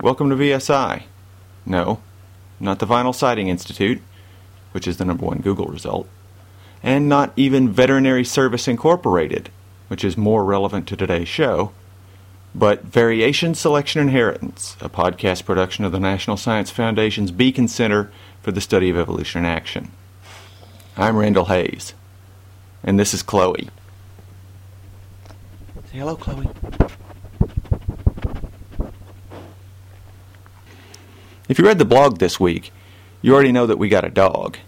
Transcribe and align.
welcome 0.00 0.30
to 0.30 0.36
VSI. 0.36 1.02
No, 1.66 2.00
not 2.60 2.78
the 2.78 2.86
Vinyl 2.86 3.14
Siding 3.14 3.48
Institute, 3.48 4.00
which 4.72 4.86
is 4.86 4.96
the 4.96 5.04
number 5.04 5.26
one 5.26 5.38
Google 5.38 5.66
result. 5.66 6.08
And 6.82 7.08
not 7.08 7.32
even 7.36 7.72
Veterinary 7.72 8.24
Service 8.24 8.68
Incorporated, 8.68 9.50
which 9.88 10.04
is 10.04 10.16
more 10.16 10.44
relevant 10.44 10.86
to 10.88 10.96
today's 10.96 11.28
show. 11.28 11.72
But 12.54 12.84
Variation 12.84 13.54
Selection 13.54 14.00
Inheritance, 14.00 14.76
a 14.80 14.88
podcast 14.88 15.44
production 15.44 15.84
of 15.84 15.92
the 15.92 16.00
National 16.00 16.36
Science 16.36 16.70
Foundation's 16.70 17.30
Beacon 17.30 17.68
Center 17.68 18.10
for 18.40 18.52
the 18.52 18.60
Study 18.60 18.90
of 18.90 18.96
Evolution 18.96 19.44
in 19.44 19.50
Action. 19.50 19.90
I'm 20.96 21.16
Randall 21.16 21.46
Hayes, 21.46 21.94
and 22.82 22.98
this 22.98 23.12
is 23.12 23.22
Chloe. 23.22 23.68
Say 25.90 25.98
hello, 25.98 26.16
Chloe. 26.16 26.48
If 31.48 31.58
you 31.58 31.64
read 31.64 31.78
the 31.78 31.86
blog 31.86 32.18
this 32.18 32.38
week, 32.38 32.72
you 33.22 33.32
already 33.32 33.52
know 33.52 33.66
that 33.66 33.78
we 33.78 33.88
got 33.88 34.04
a 34.04 34.10
dog. 34.10 34.58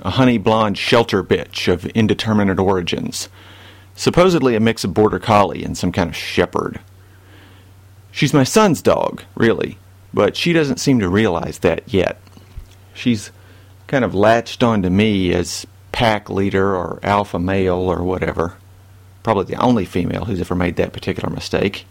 A 0.00 0.10
honey 0.10 0.36
blonde 0.36 0.76
shelter 0.76 1.24
bitch 1.24 1.72
of 1.72 1.86
indeterminate 1.86 2.58
origins. 2.58 3.30
Supposedly 3.94 4.54
a 4.54 4.60
mix 4.60 4.84
of 4.84 4.92
border 4.92 5.18
collie 5.18 5.64
and 5.64 5.76
some 5.76 5.90
kind 5.90 6.10
of 6.10 6.14
shepherd. 6.14 6.80
She's 8.12 8.34
my 8.34 8.44
son's 8.44 8.82
dog, 8.82 9.22
really, 9.34 9.78
but 10.12 10.36
she 10.36 10.52
doesn't 10.52 10.80
seem 10.80 11.00
to 11.00 11.08
realize 11.08 11.60
that 11.60 11.82
yet. 11.92 12.20
She's 12.92 13.30
kind 13.86 14.04
of 14.04 14.14
latched 14.14 14.62
onto 14.62 14.90
me 14.90 15.32
as 15.32 15.66
pack 15.92 16.28
leader 16.28 16.76
or 16.76 17.00
alpha 17.02 17.38
male 17.38 17.78
or 17.78 18.02
whatever. 18.02 18.56
Probably 19.22 19.46
the 19.46 19.62
only 19.62 19.86
female 19.86 20.26
who's 20.26 20.40
ever 20.40 20.54
made 20.54 20.76
that 20.76 20.92
particular 20.92 21.30
mistake. 21.30 21.86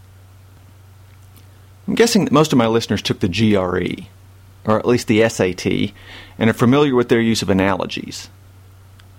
I'm 1.88 1.96
guessing 1.96 2.26
that 2.26 2.34
most 2.34 2.52
of 2.52 2.58
my 2.58 2.68
listeners 2.68 3.02
took 3.02 3.20
the 3.20 3.28
GRE, 3.28 4.06
or 4.68 4.78
at 4.78 4.86
least 4.86 5.08
the 5.08 5.28
SAT, 5.28 5.94
and 6.38 6.50
are 6.50 6.54
familiar 6.54 6.94
with 6.94 7.10
their 7.10 7.22
use 7.22 7.42
of 7.42 7.50
analogies. 7.50 8.30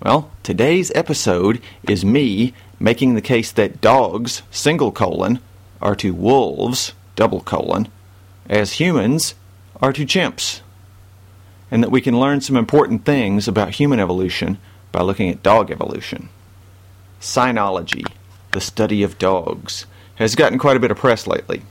Well, 0.01 0.31
today's 0.43 0.91
episode 0.95 1.59
is 1.83 2.05
me 2.05 2.53
making 2.79 3.15
the 3.15 3.21
case 3.21 3.51
that 3.51 3.81
dogs, 3.81 4.43
single 4.51 4.93
colon, 4.93 5.39
are 5.81 5.95
to 5.95 6.13
wolves, 6.13 6.93
double 7.15 7.41
colon, 7.41 7.89
as 8.49 8.73
humans 8.73 9.35
are 9.81 9.91
to 9.91 10.05
chimps. 10.05 10.61
And 11.71 11.83
that 11.83 11.91
we 11.91 12.01
can 12.01 12.19
learn 12.19 12.41
some 12.41 12.55
important 12.55 13.03
things 13.03 13.47
about 13.47 13.71
human 13.71 13.99
evolution 13.99 14.57
by 14.91 15.01
looking 15.01 15.29
at 15.29 15.43
dog 15.43 15.69
evolution. 15.69 16.29
Cynology, 17.19 18.05
the 18.51 18.61
study 18.61 19.03
of 19.03 19.17
dogs, 19.17 19.85
has 20.15 20.35
gotten 20.35 20.57
quite 20.57 20.77
a 20.77 20.79
bit 20.79 20.91
of 20.91 20.97
press 20.97 21.27
lately. 21.27 21.61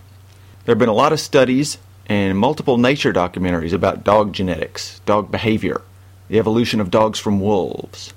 There 0.64 0.74
have 0.74 0.78
been 0.78 0.88
a 0.88 0.92
lot 0.92 1.12
of 1.12 1.20
studies 1.20 1.78
and 2.08 2.38
multiple 2.38 2.78
nature 2.78 3.12
documentaries 3.12 3.72
about 3.72 4.04
dog 4.04 4.32
genetics, 4.32 5.00
dog 5.00 5.30
behavior, 5.30 5.82
the 6.28 6.38
evolution 6.38 6.80
of 6.80 6.90
dogs 6.90 7.18
from 7.18 7.40
wolves. 7.40 8.14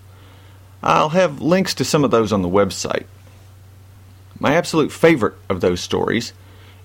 I'll 0.83 1.09
have 1.09 1.41
links 1.41 1.73
to 1.75 1.85
some 1.85 2.03
of 2.03 2.11
those 2.11 2.31
on 2.31 2.41
the 2.41 2.49
website. 2.49 3.05
My 4.39 4.55
absolute 4.55 4.91
favorite 4.91 5.35
of 5.49 5.61
those 5.61 5.81
stories 5.81 6.33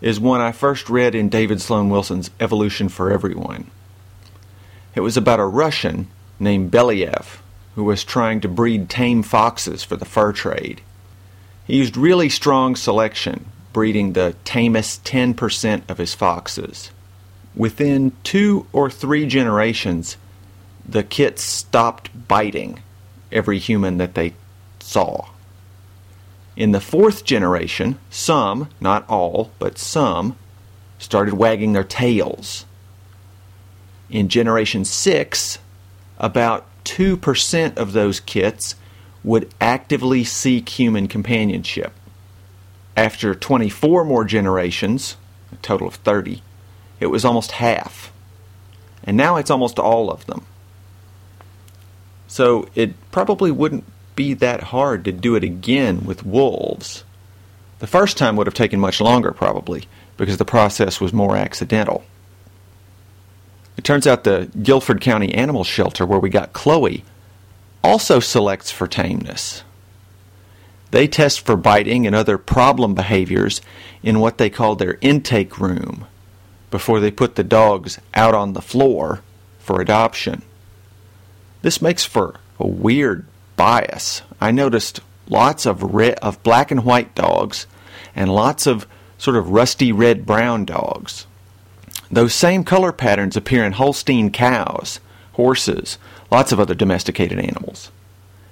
is 0.01 0.21
one 0.21 0.41
I 0.41 0.53
first 0.53 0.91
read 0.91 1.15
in 1.15 1.29
David 1.29 1.63
Sloan 1.63 1.89
Wilson's 1.89 2.31
Evolution 2.39 2.89
for 2.89 3.11
Everyone. 3.11 3.71
It 4.95 5.01
was 5.01 5.17
about 5.17 5.41
a 5.41 5.45
Russian 5.45 6.09
named 6.39 6.71
Belyaev 6.71 7.39
who 7.77 7.85
was 7.85 8.05
trying 8.05 8.41
to 8.41 8.49
breed 8.49 8.89
tame 8.89 9.23
foxes 9.23 9.85
for 9.85 9.97
the 9.97 10.05
fur 10.05 10.33
trade. 10.33 10.81
He 11.67 11.77
used 11.77 11.97
really 11.97 12.29
strong 12.29 12.75
selection, 12.75 13.47
breeding 13.73 14.13
the 14.13 14.35
tamest 14.45 15.05
10% 15.05 15.83
of 15.89 15.99
his 15.99 16.15
foxes. 16.15 16.91
Within 17.57 18.13
two 18.23 18.67
or 18.73 18.91
three 18.91 19.27
generations, 19.27 20.19
the 20.87 21.03
kits 21.03 21.43
stopped 21.43 22.29
biting 22.29 22.81
every 23.33 23.59
human 23.59 23.99
that 23.99 24.15
they 24.15 24.35
saw. 24.79 25.27
In 26.55 26.73
the 26.73 26.81
fourth 26.81 27.25
generation, 27.25 27.99
some, 28.11 28.69
not 28.81 29.09
all, 29.09 29.51
but 29.59 29.79
some, 29.79 30.37
started 30.99 31.35
wagging 31.35 31.73
their 31.73 31.85
tails. 31.85 32.67
In 34.11 34.29
generation 34.29 34.85
six, 34.85 35.59
about 36.19 36.67
2% 36.85 37.77
of 37.77 37.93
those 37.93 38.21
kits 38.21 38.77
would 39.25 39.53
actively 39.61 40.25
seek 40.25 40.69
human 40.69 41.09
companionship. 41.09 41.93
After 42.97 43.35
24 43.35 44.05
more 44.05 44.25
generations, 44.25 45.17
a 45.53 45.57
total 45.57 45.89
of 45.89 45.97
30, 45.97 46.43
it 47.01 47.07
was 47.07 47.25
almost 47.25 47.53
half. 47.53 48.13
And 49.05 49.17
now 49.17 49.37
it's 49.37 49.51
almost 49.51 49.79
all 49.79 50.11
of 50.11 50.27
them. 50.27 50.45
So 52.27 52.69
it 52.75 52.95
probably 53.11 53.51
wouldn't 53.51 53.85
be 54.17 54.35
that 54.35 54.65
hard 54.65 55.05
to 55.05 55.13
do 55.13 55.37
it 55.37 55.45
again 55.45 56.05
with 56.05 56.27
wolves. 56.27 57.05
The 57.79 57.87
first 57.87 58.17
time 58.17 58.37
would 58.37 58.47
have 58.47 58.55
taken 58.55 58.81
much 58.81 59.01
longer, 59.01 59.33
probably, 59.33 59.85
because 60.17 60.39
the 60.39 60.45
process 60.45 61.01
was 61.01 61.13
more 61.13 61.37
accidental. 61.37 62.05
It 63.77 63.85
turns 63.85 64.07
out 64.07 64.25
the 64.25 64.51
Guilford 64.63 65.01
County 65.01 65.35
Animal 65.35 65.63
Shelter, 65.63 66.07
where 66.07 66.19
we 66.19 66.31
got 66.31 66.55
Chloe, 66.55 67.05
also 67.85 68.19
selects 68.19 68.71
for 68.71 68.87
tameness. 68.87 69.63
They 70.91 71.07
test 71.07 71.41
for 71.45 71.57
biting 71.57 72.07
and 72.07 72.17
other 72.17 72.39
problem 72.39 72.95
behaviors 72.95 73.61
in 74.03 74.21
what 74.21 74.39
they 74.39 74.49
call 74.49 74.77
their 74.77 74.99
intake 75.03 75.61
room 75.61 76.07
before 76.71 77.01
they 77.01 77.11
put 77.11 77.37
the 77.37 77.45
dogs 77.45 77.99
out 78.15 78.35
on 78.35 78.53
the 78.53 78.63
floor 78.63 79.23
for 79.59 79.81
adoption. 79.81 80.43
This 81.63 81.83
makes 81.83 82.05
for 82.05 82.41
a 82.59 82.67
weird 82.67 83.27
bias. 83.57 84.23
I 84.41 84.51
noticed 84.51 85.01
lots 85.29 85.67
of 85.67 85.83
of 85.83 86.43
black 86.43 86.71
and 86.71 86.85
white 86.85 87.15
dogs 87.15 87.67
and 88.15 88.33
lots 88.33 88.67
of 88.67 88.87
sort 89.19 89.37
of 89.37 89.51
rusty 89.51 89.93
red 89.93 90.27
brown 90.27 90.65
dogs. 90.65 91.27
Those 92.11 92.35
same 92.35 92.63
color 92.63 92.93
patterns 92.93 93.37
appear 93.37 93.65
in 93.65 93.73
Holstein 93.73 94.31
cows, 94.31 95.01
horses, 95.33 95.99
lots 96.31 96.53
of 96.53 96.61
other 96.61 96.75
domesticated 96.75 97.39
animals. 97.39 97.91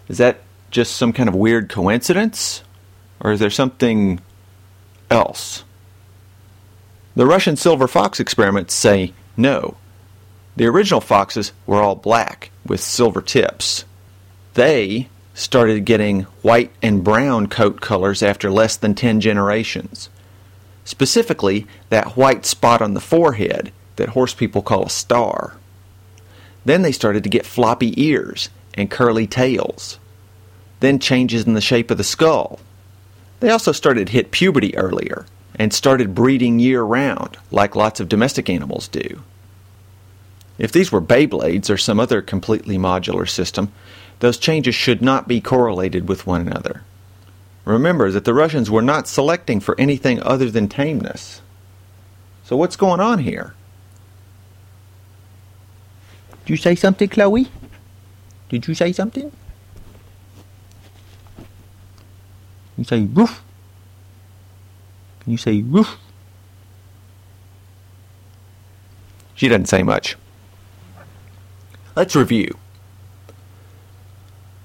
Is 0.09 0.19
that 0.19 0.41
just 0.71 0.97
some 0.97 1.13
kind 1.13 1.29
of 1.29 1.35
weird 1.35 1.69
coincidence? 1.69 2.63
Or 3.21 3.33
is 3.33 3.41
there 3.41 3.51
something 3.51 4.21
else? 5.11 5.65
The 7.17 7.27
Russian 7.27 7.57
silver 7.57 7.87
fox 7.87 8.21
experiments 8.21 8.75
say 8.75 9.13
no. 9.37 9.77
The 10.57 10.67
original 10.67 11.01
foxes 11.01 11.53
were 11.67 11.81
all 11.81 11.95
black 11.95 12.51
with 12.67 12.81
silver 12.81 13.21
tips. 13.21 13.85
They 14.55 15.09
started 15.35 15.85
getting 15.85 16.23
white 16.43 16.71
and 16.83 17.03
brown 17.03 17.49
coat 17.49 17.81
colors 17.81 18.23
after 18.23 18.51
less 18.51 18.77
than 18.77 18.95
10 18.95 19.21
generations 19.21 20.09
specifically 20.85 21.67
that 21.89 22.17
white 22.17 22.47
spot 22.47 22.83
on 22.83 22.95
the 22.95 23.01
forehead 23.01 23.73
that 23.97 24.11
horse 24.11 24.35
people 24.35 24.63
call 24.63 24.85
a 24.85 24.91
star. 24.91 25.57
Then 26.65 26.83
they 26.83 26.93
started 26.93 27.25
to 27.25 27.31
get 27.31 27.47
floppy 27.47 28.01
ears 28.03 28.51
and 28.75 28.91
curly 28.91 29.27
tails. 29.27 29.99
Then 30.81 30.99
changes 30.99 31.47
in 31.47 31.55
the 31.55 31.61
shape 31.61 31.91
of 31.91 31.99
the 31.99 32.05
skull. 32.05 32.61
They 33.41 33.51
also 33.51 33.73
started 33.73 34.07
to 34.07 34.13
hit 34.13 34.31
puberty 34.31 34.77
earlier 34.77 35.27
and 35.57 35.73
started 35.73 36.15
breeding 36.15 36.59
year 36.59 36.83
round, 36.83 37.37
like 37.51 37.77
lots 37.77 38.01
of 38.01 38.09
domestic 38.09 38.49
animals 38.51 38.89
do. 38.89 39.23
If 40.59 40.73
these 40.73 40.93
were 40.93 41.01
Beyblades 41.01 41.71
or 41.71 41.77
some 41.77 41.99
other 41.99 42.23
completely 42.23 42.79
modular 42.79 43.29
system, 43.29 43.73
those 44.21 44.39
changes 44.39 44.75
should 44.75 45.03
not 45.03 45.27
be 45.27 45.41
correlated 45.41 46.09
with 46.09 46.27
one 46.27 46.41
another. 46.41 46.83
Remember 47.65 48.11
that 48.11 48.25
the 48.25 48.35
Russians 48.35 48.71
were 48.71 48.83
not 48.83 49.09
selecting 49.09 49.59
for 49.59 49.79
anything 49.81 50.23
other 50.23 50.51
than 50.51 50.69
tameness. 50.69 51.41
So 52.45 52.57
what's 52.57 52.77
going 52.77 53.01
on 53.01 53.21
here? 53.21 53.55
Did 56.45 56.51
you 56.51 56.57
say 56.57 56.75
something, 56.75 57.09
Chloe? 57.09 57.49
Did 58.51 58.69
you 58.69 58.75
say 58.75 58.93
something? 58.93 59.33
You 62.77 62.85
say 62.85 63.05
roof. 63.05 63.43
Can 65.25 65.33
you 65.33 65.39
say 65.39 65.63
roof? 65.63 65.99
She 69.35 69.49
doesn't 69.49 69.67
say 69.67 69.83
much. 69.83 70.17
Let's 71.97 72.15
review. 72.15 72.57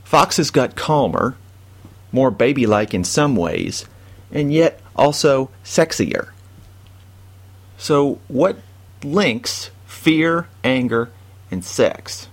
Foxes 0.04 0.52
got 0.52 0.76
calmer 0.76 1.36
more 2.12 2.32
baby 2.32 2.66
like 2.66 2.94
in 2.94 3.04
some 3.04 3.36
ways, 3.36 3.86
and 4.32 4.54
yet 4.54 4.80
also 4.96 5.50
sexier. 5.64 6.30
So, 7.78 8.20
what 8.28 8.58
links 9.04 9.72
fear, 9.86 10.48
anger, 10.64 11.12
and 11.52 11.64
sex? 11.64 12.28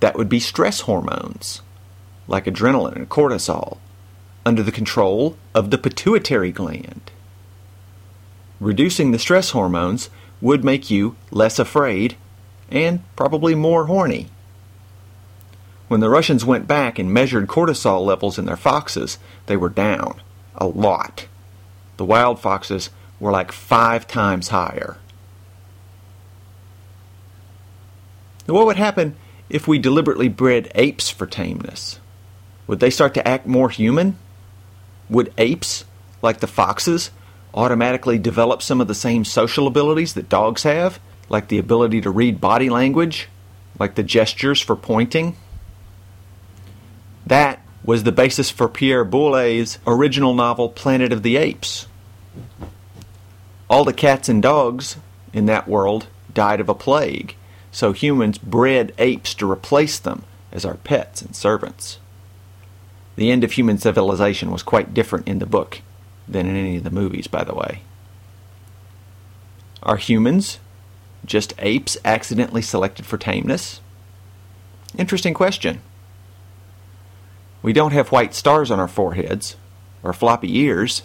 That 0.00 0.16
would 0.16 0.28
be 0.28 0.40
stress 0.40 0.82
hormones, 0.82 1.62
like 2.28 2.44
adrenaline 2.44 2.96
and 2.96 3.08
cortisol, 3.08 3.78
under 4.44 4.62
the 4.62 4.72
control 4.72 5.36
of 5.54 5.70
the 5.70 5.78
pituitary 5.78 6.52
gland. 6.52 7.10
Reducing 8.60 9.10
the 9.10 9.18
stress 9.18 9.50
hormones 9.50 10.08
would 10.40 10.64
make 10.64 10.90
you 10.90 11.16
less 11.30 11.58
afraid 11.58 12.16
and 12.70 13.02
probably 13.14 13.54
more 13.54 13.86
horny. 13.86 14.28
When 15.88 16.00
the 16.00 16.10
Russians 16.10 16.44
went 16.44 16.66
back 16.66 16.98
and 16.98 17.12
measured 17.12 17.46
cortisol 17.46 18.04
levels 18.04 18.38
in 18.38 18.46
their 18.46 18.56
foxes, 18.56 19.18
they 19.46 19.56
were 19.56 19.68
down 19.68 20.20
a 20.56 20.66
lot. 20.66 21.26
The 21.96 22.04
wild 22.04 22.40
foxes 22.40 22.90
were 23.20 23.30
like 23.30 23.52
five 23.52 24.06
times 24.06 24.48
higher. 24.48 24.98
Now, 28.48 28.54
what 28.54 28.66
would 28.66 28.76
happen 28.76 29.16
if 29.48 29.68
we 29.68 29.78
deliberately 29.78 30.28
bred 30.28 30.70
apes 30.74 31.10
for 31.10 31.26
tameness? 31.26 32.00
Would 32.66 32.80
they 32.80 32.90
start 32.90 33.14
to 33.14 33.26
act 33.26 33.46
more 33.46 33.70
human? 33.70 34.18
Would 35.08 35.32
apes, 35.38 35.84
like 36.20 36.40
the 36.40 36.46
foxes, 36.46 37.10
automatically 37.54 38.18
develop 38.18 38.62
some 38.62 38.80
of 38.80 38.88
the 38.88 38.94
same 38.94 39.24
social 39.24 39.66
abilities 39.66 40.14
that 40.14 40.28
dogs 40.28 40.62
have, 40.64 41.00
like 41.28 41.48
the 41.48 41.58
ability 41.58 42.00
to 42.02 42.10
read 42.10 42.40
body 42.40 42.68
language, 42.68 43.28
like 43.78 43.94
the 43.94 44.02
gestures 44.02 44.60
for 44.60 44.76
pointing? 44.76 45.36
That 47.26 47.60
was 47.82 48.04
the 48.04 48.12
basis 48.12 48.50
for 48.50 48.68
Pierre 48.68 49.04
Boulle's 49.04 49.78
original 49.86 50.34
novel 50.34 50.68
Planet 50.68 51.12
of 51.12 51.22
the 51.22 51.36
Apes. 51.36 51.86
All 53.68 53.84
the 53.84 53.92
cats 53.92 54.28
and 54.28 54.42
dogs 54.42 54.96
in 55.32 55.46
that 55.46 55.68
world 55.68 56.06
died 56.32 56.60
of 56.60 56.68
a 56.68 56.74
plague, 56.74 57.34
so 57.72 57.92
humans 57.92 58.38
bred 58.38 58.92
apes 58.98 59.34
to 59.34 59.50
replace 59.50 59.98
them 59.98 60.24
as 60.52 60.64
our 60.64 60.76
pets 60.76 61.22
and 61.22 61.34
servants. 61.34 61.98
The 63.16 63.30
end 63.30 63.44
of 63.44 63.52
human 63.52 63.78
civilization 63.78 64.50
was 64.50 64.62
quite 64.62 64.94
different 64.94 65.26
in 65.26 65.38
the 65.38 65.46
book 65.46 65.80
than 66.28 66.46
in 66.46 66.56
any 66.56 66.76
of 66.76 66.84
the 66.84 66.90
movies, 66.90 67.26
by 67.26 67.44
the 67.44 67.54
way. 67.54 67.82
Are 69.82 69.96
humans 69.96 70.58
just 71.24 71.54
apes 71.58 71.96
accidentally 72.04 72.62
selected 72.62 73.06
for 73.06 73.18
tameness? 73.18 73.80
Interesting 74.96 75.34
question. 75.34 75.80
We 77.62 77.72
don't 77.72 77.92
have 77.92 78.12
white 78.12 78.34
stars 78.34 78.70
on 78.70 78.78
our 78.78 78.88
foreheads 78.88 79.56
or 80.02 80.12
floppy 80.12 80.56
ears, 80.58 81.02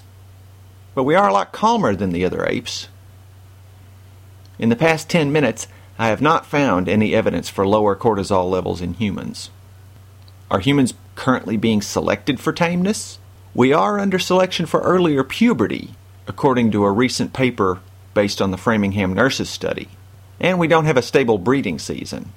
but 0.94 1.04
we 1.04 1.16
are 1.16 1.30
a 1.30 1.34
lot 1.34 1.52
calmer 1.52 1.96
than 1.96 2.12
the 2.12 2.26
other 2.26 2.46
apes. 2.46 2.88
In 4.60 4.70
the 4.70 4.76
past 4.76 5.10
10 5.10 5.32
minutes, 5.32 5.68
I 5.98 6.08
have 6.08 6.22
not 6.22 6.46
found 6.46 6.88
any 6.88 7.14
evidence 7.16 7.50
for 7.50 7.66
lower 7.66 7.96
cortisol 7.96 8.50
levels 8.50 8.82
in 8.82 8.94
humans. 8.96 9.50
Are 10.50 10.60
humans 10.60 10.94
currently 11.16 11.58
being 11.58 11.82
selected 11.82 12.40
for 12.40 12.54
tameness? 12.54 13.20
We 13.54 13.74
are 13.74 14.00
under 14.00 14.18
selection 14.18 14.66
for 14.66 14.80
earlier 14.82 15.24
puberty, 15.24 15.96
according 16.26 16.72
to 16.72 16.86
a 16.86 16.92
recent 16.92 17.34
paper 17.34 17.82
based 18.14 18.42
on 18.42 18.52
the 18.52 18.58
Framingham 18.58 19.14
Nurses 19.14 19.50
study. 19.50 19.90
And 20.40 20.58
we 20.58 20.68
don't 20.68 20.86
have 20.86 20.98
a 20.98 21.02
stable 21.02 21.38
breeding 21.38 21.78
season. 21.78 22.32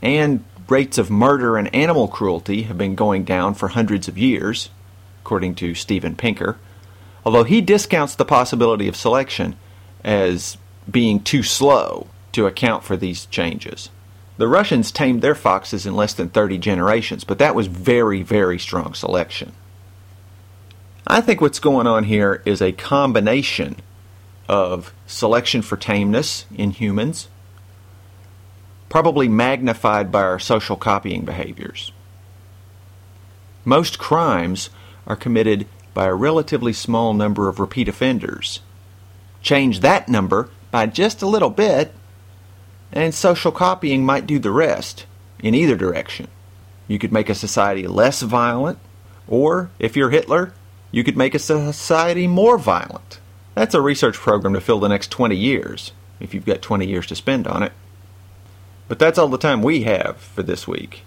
And 0.00 0.44
rates 0.68 0.96
of 0.96 1.10
murder 1.10 1.58
and 1.58 1.74
animal 1.74 2.08
cruelty 2.08 2.62
have 2.62 2.78
been 2.78 2.94
going 2.94 3.24
down 3.24 3.54
for 3.54 3.68
hundreds 3.68 4.08
of 4.08 4.16
years, 4.16 4.70
according 5.22 5.56
to 5.56 5.74
Steven 5.74 6.16
Pinker, 6.16 6.56
although 7.24 7.44
he 7.44 7.60
discounts 7.60 8.14
the 8.14 8.24
possibility 8.24 8.88
of 8.88 8.96
selection 8.96 9.56
as 10.02 10.56
being 10.90 11.20
too 11.22 11.42
slow 11.42 12.06
to 12.32 12.46
account 12.46 12.82
for 12.82 12.96
these 12.96 13.26
changes. 13.26 13.90
The 14.40 14.48
Russians 14.48 14.90
tamed 14.90 15.20
their 15.20 15.34
foxes 15.34 15.84
in 15.84 15.94
less 15.94 16.14
than 16.14 16.30
30 16.30 16.56
generations, 16.56 17.24
but 17.24 17.36
that 17.40 17.54
was 17.54 17.66
very, 17.66 18.22
very 18.22 18.58
strong 18.58 18.94
selection. 18.94 19.52
I 21.06 21.20
think 21.20 21.42
what's 21.42 21.58
going 21.58 21.86
on 21.86 22.04
here 22.04 22.40
is 22.46 22.62
a 22.62 22.72
combination 22.72 23.76
of 24.48 24.94
selection 25.06 25.60
for 25.60 25.76
tameness 25.76 26.46
in 26.56 26.70
humans, 26.70 27.28
probably 28.88 29.28
magnified 29.28 30.10
by 30.10 30.22
our 30.22 30.38
social 30.38 30.76
copying 30.76 31.26
behaviors. 31.26 31.92
Most 33.66 33.98
crimes 33.98 34.70
are 35.06 35.16
committed 35.16 35.66
by 35.92 36.06
a 36.06 36.14
relatively 36.14 36.72
small 36.72 37.12
number 37.12 37.50
of 37.50 37.60
repeat 37.60 37.88
offenders. 37.88 38.60
Change 39.42 39.80
that 39.80 40.08
number 40.08 40.48
by 40.70 40.86
just 40.86 41.20
a 41.20 41.28
little 41.28 41.50
bit, 41.50 41.92
and 42.92 43.14
social 43.14 43.52
copying 43.52 44.04
might 44.04 44.26
do 44.26 44.38
the 44.38 44.50
rest 44.50 45.06
in 45.40 45.54
either 45.54 45.76
direction. 45.76 46.28
You 46.88 46.98
could 46.98 47.12
make 47.12 47.28
a 47.28 47.34
society 47.34 47.86
less 47.86 48.22
violent, 48.22 48.78
or 49.28 49.70
if 49.78 49.96
you're 49.96 50.10
Hitler, 50.10 50.52
you 50.90 51.04
could 51.04 51.16
make 51.16 51.34
a 51.34 51.38
society 51.38 52.26
more 52.26 52.58
violent. 52.58 53.20
That's 53.54 53.74
a 53.74 53.80
research 53.80 54.16
program 54.16 54.54
to 54.54 54.60
fill 54.60 54.80
the 54.80 54.88
next 54.88 55.10
20 55.10 55.36
years, 55.36 55.92
if 56.18 56.34
you've 56.34 56.46
got 56.46 56.62
20 56.62 56.86
years 56.86 57.06
to 57.08 57.16
spend 57.16 57.46
on 57.46 57.62
it. 57.62 57.72
But 58.88 58.98
that's 58.98 59.18
all 59.18 59.28
the 59.28 59.38
time 59.38 59.62
we 59.62 59.82
have 59.84 60.16
for 60.16 60.42
this 60.42 60.66
week. 60.66 61.02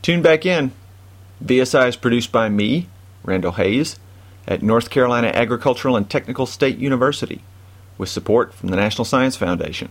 Tune 0.00 0.22
back 0.22 0.46
in. 0.46 0.72
VSI 1.44 1.88
is 1.88 1.96
produced 1.96 2.32
by 2.32 2.48
me, 2.48 2.88
Randall 3.22 3.52
Hayes, 3.52 3.98
at 4.48 4.62
North 4.62 4.90
Carolina 4.90 5.28
Agricultural 5.28 5.96
and 5.96 6.08
Technical 6.08 6.46
State 6.46 6.78
University, 6.78 7.42
with 7.98 8.08
support 8.08 8.54
from 8.54 8.70
the 8.70 8.76
National 8.76 9.04
Science 9.04 9.36
Foundation. 9.36 9.90